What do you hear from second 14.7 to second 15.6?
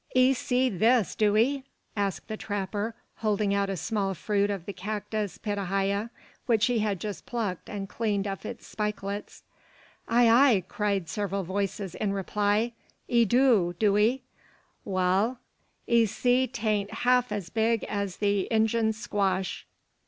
Wal;